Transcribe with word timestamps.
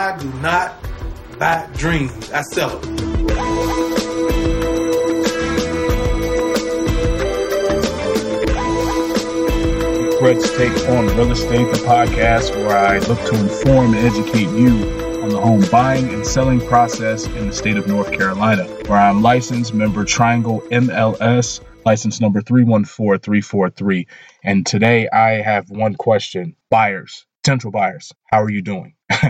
I 0.00 0.16
do 0.16 0.32
not 0.34 0.80
buy 1.40 1.68
dreams. 1.74 2.30
I 2.30 2.42
sell 2.42 2.78
them. 2.78 2.96
Fred's 10.20 10.56
Take 10.56 10.88
on 10.90 11.08
Real 11.16 11.32
Estate, 11.32 11.68
the 11.72 11.82
podcast 11.84 12.54
where 12.54 12.76
I 12.76 13.00
look 13.00 13.18
to 13.24 13.40
inform 13.40 13.94
and 13.94 14.06
educate 14.06 14.48
you 14.56 14.68
on 15.24 15.30
the 15.30 15.40
home 15.40 15.64
buying 15.68 16.14
and 16.14 16.24
selling 16.24 16.60
process 16.60 17.26
in 17.26 17.48
the 17.48 17.52
state 17.52 17.76
of 17.76 17.88
North 17.88 18.12
Carolina, 18.12 18.66
where 18.86 19.00
I'm 19.00 19.20
licensed 19.20 19.74
member 19.74 20.04
Triangle 20.04 20.60
MLS, 20.70 21.60
license 21.84 22.20
number 22.20 22.40
314343. 22.40 24.06
And 24.44 24.64
today 24.64 25.08
I 25.08 25.42
have 25.42 25.70
one 25.70 25.96
question 25.96 26.54
buyers, 26.70 27.26
potential 27.42 27.72
buyers, 27.72 28.12
how 28.26 28.40
are 28.40 28.50
you 28.50 28.62
doing? 28.62 28.94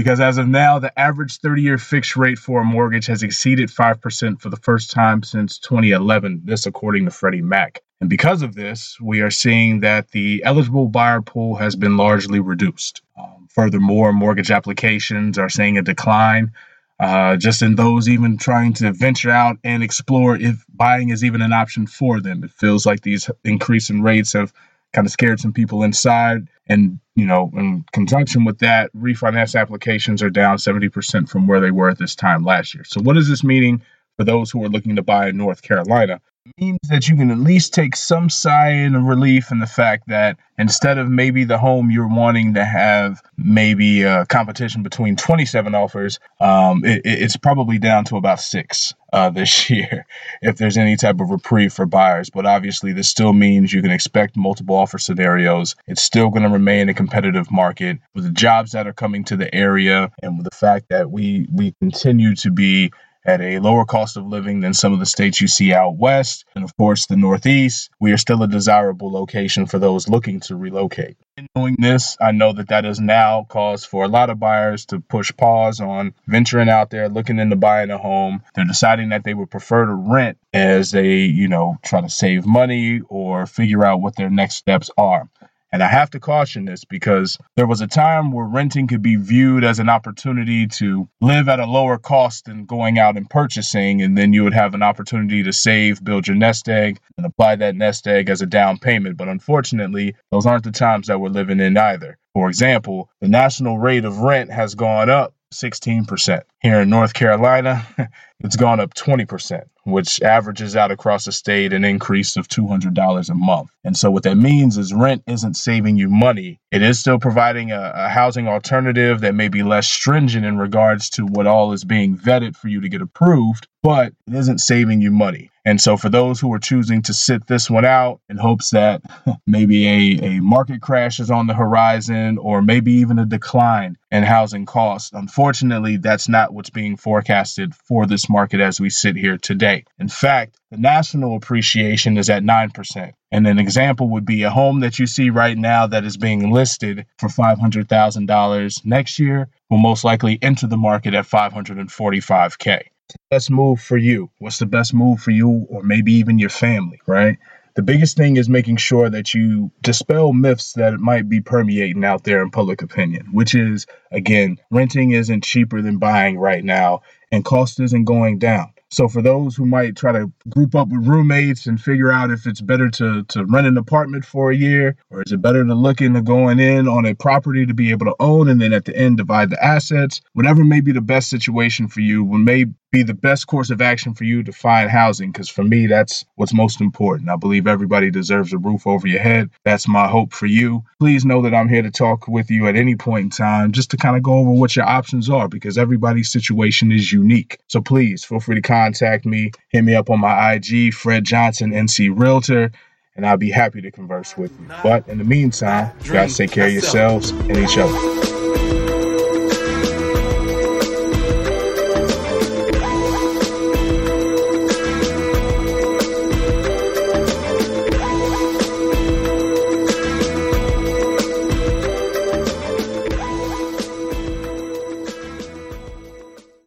because 0.00 0.18
as 0.18 0.38
of 0.38 0.48
now, 0.48 0.78
the 0.78 0.98
average 0.98 1.40
30 1.40 1.60
year 1.60 1.76
fixed 1.76 2.16
rate 2.16 2.38
for 2.38 2.62
a 2.62 2.64
mortgage 2.64 3.04
has 3.04 3.22
exceeded 3.22 3.68
5% 3.68 4.40
for 4.40 4.48
the 4.48 4.56
first 4.56 4.90
time 4.90 5.22
since 5.22 5.58
2011, 5.58 6.40
this 6.42 6.64
according 6.64 7.04
to 7.04 7.10
Freddie 7.10 7.42
Mac. 7.42 7.82
And 8.00 8.08
because 8.08 8.40
of 8.40 8.54
this, 8.54 8.98
we 8.98 9.20
are 9.20 9.30
seeing 9.30 9.80
that 9.80 10.12
the 10.12 10.42
eligible 10.42 10.88
buyer 10.88 11.20
pool 11.20 11.56
has 11.56 11.76
been 11.76 11.98
largely 11.98 12.40
reduced. 12.40 13.02
Um, 13.18 13.46
furthermore, 13.50 14.14
mortgage 14.14 14.50
applications 14.50 15.36
are 15.36 15.50
seeing 15.50 15.76
a 15.76 15.82
decline. 15.82 16.52
Uh, 16.98 17.36
just 17.36 17.60
in 17.60 17.74
those 17.76 18.08
even 18.08 18.38
trying 18.38 18.72
to 18.72 18.92
venture 18.92 19.30
out 19.30 19.58
and 19.64 19.82
explore 19.82 20.34
if 20.36 20.64
buying 20.72 21.10
is 21.10 21.22
even 21.22 21.42
an 21.42 21.52
option 21.52 21.86
for 21.86 22.22
them. 22.22 22.42
It 22.42 22.52
feels 22.52 22.86
like 22.86 23.02
these 23.02 23.28
increasing 23.44 24.00
rates 24.00 24.32
have 24.32 24.54
kind 24.94 25.06
of 25.06 25.12
scared 25.12 25.40
some 25.40 25.52
people 25.52 25.82
inside. 25.82 26.48
And, 26.66 27.00
you 27.20 27.26
know, 27.26 27.50
in 27.54 27.84
conjunction 27.92 28.44
with 28.44 28.60
that, 28.60 28.90
refinance 28.94 29.60
applications 29.60 30.22
are 30.22 30.30
down 30.30 30.56
70% 30.56 31.28
from 31.28 31.46
where 31.46 31.60
they 31.60 31.70
were 31.70 31.90
at 31.90 31.98
this 31.98 32.14
time 32.14 32.44
last 32.44 32.74
year. 32.74 32.82
So, 32.84 33.02
what 33.02 33.18
is 33.18 33.28
this 33.28 33.44
meaning 33.44 33.82
for 34.16 34.24
those 34.24 34.50
who 34.50 34.64
are 34.64 34.70
looking 34.70 34.96
to 34.96 35.02
buy 35.02 35.28
in 35.28 35.36
North 35.36 35.60
Carolina? 35.60 36.22
Means 36.58 36.78
that 36.88 37.08
you 37.08 37.16
can 37.16 37.30
at 37.30 37.38
least 37.38 37.74
take 37.74 37.94
some 37.94 38.30
sign 38.30 38.94
of 38.94 39.04
relief 39.04 39.50
in 39.50 39.58
the 39.58 39.66
fact 39.66 40.08
that 40.08 40.38
instead 40.58 40.96
of 40.96 41.08
maybe 41.08 41.44
the 41.44 41.58
home 41.58 41.90
you're 41.90 42.08
wanting 42.08 42.54
to 42.54 42.64
have 42.64 43.20
maybe 43.36 44.02
a 44.02 44.24
competition 44.26 44.82
between 44.82 45.16
27 45.16 45.74
offers, 45.74 46.18
um, 46.40 46.84
it, 46.84 47.02
it's 47.04 47.36
probably 47.36 47.78
down 47.78 48.04
to 48.04 48.16
about 48.16 48.40
six 48.40 48.94
uh, 49.12 49.28
this 49.28 49.68
year 49.70 50.06
if 50.40 50.56
there's 50.56 50.78
any 50.78 50.96
type 50.96 51.20
of 51.20 51.30
reprieve 51.30 51.72
for 51.72 51.84
buyers. 51.84 52.30
But 52.30 52.46
obviously, 52.46 52.92
this 52.92 53.08
still 53.08 53.32
means 53.32 53.72
you 53.72 53.82
can 53.82 53.90
expect 53.90 54.36
multiple 54.36 54.76
offer 54.76 54.98
scenarios. 54.98 55.76
It's 55.86 56.02
still 56.02 56.30
going 56.30 56.44
to 56.44 56.48
remain 56.48 56.88
a 56.88 56.94
competitive 56.94 57.50
market 57.50 57.98
with 58.14 58.24
the 58.24 58.30
jobs 58.30 58.72
that 58.72 58.86
are 58.86 58.94
coming 58.94 59.24
to 59.24 59.36
the 59.36 59.54
area 59.54 60.10
and 60.22 60.38
with 60.38 60.44
the 60.44 60.56
fact 60.56 60.86
that 60.88 61.10
we 61.10 61.46
we 61.52 61.74
continue 61.80 62.34
to 62.36 62.50
be 62.50 62.92
at 63.24 63.40
a 63.40 63.58
lower 63.58 63.84
cost 63.84 64.16
of 64.16 64.26
living 64.26 64.60
than 64.60 64.74
some 64.74 64.92
of 64.92 64.98
the 64.98 65.06
states 65.06 65.40
you 65.40 65.48
see 65.48 65.72
out 65.72 65.96
west. 65.96 66.44
And 66.54 66.64
of 66.64 66.76
course, 66.76 67.06
the 67.06 67.16
Northeast, 67.16 67.90
we 68.00 68.12
are 68.12 68.16
still 68.16 68.42
a 68.42 68.48
desirable 68.48 69.12
location 69.12 69.66
for 69.66 69.78
those 69.78 70.08
looking 70.08 70.40
to 70.40 70.56
relocate. 70.56 71.16
In 71.36 71.46
knowing 71.54 71.76
this, 71.78 72.16
I 72.20 72.32
know 72.32 72.52
that 72.52 72.68
that 72.68 72.84
is 72.84 73.00
now 73.00 73.46
cause 73.48 73.84
for 73.84 74.04
a 74.04 74.08
lot 74.08 74.30
of 74.30 74.38
buyers 74.38 74.86
to 74.86 75.00
push 75.00 75.32
pause 75.36 75.80
on 75.80 76.14
venturing 76.26 76.68
out 76.68 76.90
there, 76.90 77.08
looking 77.08 77.38
into 77.38 77.56
buying 77.56 77.90
a 77.90 77.98
home. 77.98 78.42
They're 78.54 78.64
deciding 78.64 79.10
that 79.10 79.24
they 79.24 79.34
would 79.34 79.50
prefer 79.50 79.86
to 79.86 79.94
rent 79.94 80.38
as 80.52 80.90
they, 80.90 81.20
you 81.20 81.48
know, 81.48 81.78
try 81.82 82.00
to 82.00 82.10
save 82.10 82.44
money 82.44 83.00
or 83.08 83.46
figure 83.46 83.84
out 83.84 84.00
what 84.00 84.16
their 84.16 84.30
next 84.30 84.56
steps 84.56 84.90
are. 84.98 85.28
And 85.72 85.82
I 85.84 85.88
have 85.88 86.10
to 86.10 86.20
caution 86.20 86.64
this 86.64 86.84
because 86.84 87.38
there 87.56 87.66
was 87.66 87.80
a 87.80 87.86
time 87.86 88.32
where 88.32 88.46
renting 88.46 88.88
could 88.88 89.02
be 89.02 89.16
viewed 89.16 89.62
as 89.62 89.78
an 89.78 89.88
opportunity 89.88 90.66
to 90.66 91.08
live 91.20 91.48
at 91.48 91.60
a 91.60 91.66
lower 91.66 91.96
cost 91.96 92.46
than 92.46 92.64
going 92.64 92.98
out 92.98 93.16
and 93.16 93.30
purchasing. 93.30 94.02
And 94.02 94.18
then 94.18 94.32
you 94.32 94.42
would 94.42 94.54
have 94.54 94.74
an 94.74 94.82
opportunity 94.82 95.44
to 95.44 95.52
save, 95.52 96.02
build 96.02 96.26
your 96.26 96.36
nest 96.36 96.68
egg, 96.68 96.98
and 97.16 97.24
apply 97.24 97.56
that 97.56 97.76
nest 97.76 98.08
egg 98.08 98.30
as 98.30 98.42
a 98.42 98.46
down 98.46 98.78
payment. 98.78 99.16
But 99.16 99.28
unfortunately, 99.28 100.16
those 100.32 100.46
aren't 100.46 100.64
the 100.64 100.72
times 100.72 101.06
that 101.06 101.20
we're 101.20 101.28
living 101.28 101.60
in 101.60 101.76
either. 101.76 102.18
For 102.34 102.48
example, 102.48 103.08
the 103.20 103.28
national 103.28 103.78
rate 103.78 104.04
of 104.04 104.18
rent 104.18 104.50
has 104.50 104.74
gone 104.74 105.08
up 105.08 105.34
16%. 105.52 106.42
Here 106.60 106.80
in 106.80 106.90
North 106.90 107.14
Carolina, 107.14 107.86
it's 108.40 108.56
gone 108.56 108.80
up 108.80 108.94
20%, 108.94 109.62
which 109.84 110.22
averages 110.22 110.76
out 110.76 110.90
across 110.90 111.24
the 111.24 111.32
state 111.32 111.72
an 111.72 111.84
increase 111.84 112.36
of 112.36 112.48
$200 112.48 113.30
a 113.30 113.34
month. 113.34 113.70
And 113.84 113.96
so, 113.96 114.10
what 114.10 114.22
that 114.24 114.36
means 114.36 114.78
is 114.78 114.94
rent 114.94 115.22
isn't 115.26 115.54
saving 115.54 115.96
you 115.96 116.08
money. 116.08 116.60
It 116.70 116.82
is 116.82 116.98
still 116.98 117.18
providing 117.18 117.72
a, 117.72 117.92
a, 117.94 118.08
housing 118.08 118.46
alternative 118.46 119.20
that 119.22 119.34
may 119.34 119.48
be 119.48 119.62
less 119.62 119.88
stringent 119.88 120.44
in 120.44 120.58
regards 120.58 121.10
to 121.10 121.26
what 121.26 121.46
all 121.46 121.72
is 121.72 121.84
being 121.84 122.16
vetted 122.16 122.56
for 122.56 122.68
you 122.68 122.80
to 122.80 122.88
get 122.88 123.02
approved, 123.02 123.66
but 123.82 124.12
it 124.26 124.34
isn't 124.34 124.58
saving 124.58 125.00
you 125.00 125.10
money. 125.10 125.50
And 125.70 125.80
so, 125.80 125.96
for 125.96 126.08
those 126.08 126.40
who 126.40 126.52
are 126.52 126.58
choosing 126.58 127.02
to 127.02 127.14
sit 127.14 127.46
this 127.46 127.70
one 127.70 127.84
out 127.84 128.20
in 128.28 128.36
hopes 128.38 128.70
that 128.70 129.02
maybe 129.46 129.86
a, 129.86 130.24
a 130.24 130.40
market 130.40 130.82
crash 130.82 131.20
is 131.20 131.30
on 131.30 131.46
the 131.46 131.54
horizon 131.54 132.38
or 132.38 132.60
maybe 132.60 132.94
even 132.94 133.20
a 133.20 133.24
decline 133.24 133.96
in 134.10 134.24
housing 134.24 134.66
costs, 134.66 135.12
unfortunately, 135.12 135.96
that's 135.96 136.28
not 136.28 136.52
what's 136.52 136.70
being 136.70 136.96
forecasted 136.96 137.72
for 137.72 138.04
this 138.04 138.28
market 138.28 138.58
as 138.58 138.80
we 138.80 138.90
sit 138.90 139.14
here 139.14 139.38
today. 139.38 139.84
In 140.00 140.08
fact, 140.08 140.58
the 140.72 140.76
national 140.76 141.36
appreciation 141.36 142.18
is 142.18 142.28
at 142.28 142.42
9%. 142.42 143.12
And 143.30 143.46
an 143.46 143.60
example 143.60 144.08
would 144.08 144.26
be 144.26 144.42
a 144.42 144.50
home 144.50 144.80
that 144.80 144.98
you 144.98 145.06
see 145.06 145.30
right 145.30 145.56
now 145.56 145.86
that 145.86 146.04
is 146.04 146.16
being 146.16 146.50
listed 146.50 147.06
for 147.16 147.28
$500,000 147.28 148.84
next 148.84 149.20
year 149.20 149.48
will 149.68 149.78
most 149.78 150.02
likely 150.02 150.36
enter 150.42 150.66
the 150.66 150.76
market 150.76 151.14
at 151.14 151.26
545K. 151.26 152.88
Best 153.30 153.50
move 153.50 153.80
for 153.80 153.96
you? 153.96 154.30
What's 154.38 154.58
the 154.58 154.66
best 154.66 154.94
move 154.94 155.20
for 155.20 155.30
you 155.30 155.66
or 155.68 155.82
maybe 155.82 156.12
even 156.14 156.38
your 156.38 156.50
family, 156.50 157.00
right? 157.06 157.38
The 157.76 157.82
biggest 157.82 158.16
thing 158.16 158.36
is 158.36 158.48
making 158.48 158.76
sure 158.76 159.08
that 159.08 159.32
you 159.32 159.70
dispel 159.80 160.32
myths 160.32 160.72
that 160.74 160.98
might 160.98 161.28
be 161.28 161.40
permeating 161.40 162.04
out 162.04 162.24
there 162.24 162.42
in 162.42 162.50
public 162.50 162.82
opinion, 162.82 163.28
which 163.32 163.54
is, 163.54 163.86
again, 164.10 164.58
renting 164.70 165.12
isn't 165.12 165.44
cheaper 165.44 165.80
than 165.80 165.98
buying 165.98 166.36
right 166.38 166.64
now 166.64 167.02
and 167.30 167.44
cost 167.44 167.78
isn't 167.80 168.04
going 168.04 168.38
down. 168.38 168.72
So 168.90 169.08
for 169.08 169.22
those 169.22 169.54
who 169.54 169.66
might 169.66 169.96
try 169.96 170.12
to 170.12 170.32
group 170.48 170.74
up 170.74 170.88
with 170.88 171.06
roommates 171.06 171.66
and 171.66 171.80
figure 171.80 172.10
out 172.10 172.30
if 172.30 172.46
it's 172.46 172.60
better 172.60 172.90
to, 172.90 173.22
to 173.24 173.44
rent 173.44 173.68
an 173.68 173.78
apartment 173.78 174.24
for 174.24 174.50
a 174.50 174.56
year 174.56 174.96
or 175.10 175.22
is 175.22 175.32
it 175.32 175.40
better 175.40 175.64
to 175.64 175.74
look 175.74 176.00
into 176.00 176.22
going 176.22 176.58
in 176.58 176.88
on 176.88 177.06
a 177.06 177.14
property 177.14 177.64
to 177.66 177.74
be 177.74 177.90
able 177.92 178.06
to 178.06 178.16
own 178.18 178.48
and 178.48 178.60
then 178.60 178.72
at 178.72 178.84
the 178.84 178.96
end 178.96 179.18
divide 179.18 179.50
the 179.50 179.64
assets, 179.64 180.20
whatever 180.32 180.64
may 180.64 180.80
be 180.80 180.92
the 180.92 181.00
best 181.00 181.30
situation 181.30 181.86
for 181.86 182.00
you, 182.00 182.24
what 182.24 182.38
may 182.38 182.66
be 182.90 183.02
the 183.02 183.14
best 183.14 183.46
course 183.46 183.70
of 183.70 183.80
action 183.80 184.14
for 184.14 184.24
you 184.24 184.42
to 184.42 184.52
find 184.52 184.90
housing 184.90 185.30
because 185.30 185.48
for 185.48 185.62
me 185.62 185.86
that's 185.86 186.24
what's 186.34 186.52
most 186.52 186.80
important. 186.80 187.30
I 187.30 187.36
believe 187.36 187.66
everybody 187.66 188.10
deserves 188.10 188.52
a 188.52 188.58
roof 188.58 188.86
over 188.86 189.06
your 189.06 189.20
head. 189.20 189.50
That's 189.64 189.86
my 189.86 190.08
hope 190.08 190.32
for 190.32 190.46
you. 190.46 190.82
Please 190.98 191.24
know 191.24 191.42
that 191.42 191.54
i'm 191.54 191.68
here 191.68 191.82
to 191.82 191.90
talk 191.90 192.26
with 192.26 192.50
you 192.50 192.66
at 192.66 192.76
any 192.76 192.96
point 192.96 193.24
in 193.24 193.30
time 193.30 193.72
just 193.72 193.90
to 193.92 193.96
kind 193.96 194.16
of 194.16 194.22
go 194.22 194.34
over 194.34 194.50
what 194.50 194.74
your 194.74 194.86
options 194.86 195.30
are 195.30 195.48
because 195.48 195.78
everybody's 195.78 196.32
situation 196.32 196.90
is 196.90 197.12
unique. 197.12 197.58
So 197.68 197.80
please 197.80 198.24
feel 198.24 198.40
free 198.40 198.56
to 198.56 198.62
contact 198.80 199.26
me 199.26 199.50
hit 199.68 199.82
me 199.82 199.94
up 199.94 200.08
on 200.08 200.20
my 200.20 200.54
ig 200.54 200.92
fred 200.94 201.24
johnson 201.24 201.70
nc 201.70 202.18
realtor 202.18 202.70
and 203.14 203.26
i'll 203.26 203.36
be 203.36 203.50
happy 203.50 203.82
to 203.82 203.90
converse 203.90 204.36
with 204.36 204.50
you. 204.58 204.66
But 204.82 205.06
in 205.08 205.18
the 205.18 205.24
meantime 205.24 205.92
you 206.04 206.12
guys 206.12 206.36
take 206.36 206.50
care 206.50 206.66
of 206.66 206.72
yourselves 206.72 207.30
and 207.30 207.56
each 207.56 207.76
other 207.76 208.39